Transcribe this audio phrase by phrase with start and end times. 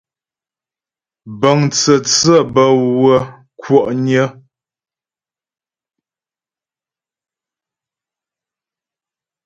[1.39, 2.69] Bəŋ tsə̂tsě bə́
[2.99, 3.17] wə́
[3.61, 4.23] kwɔ'nyə.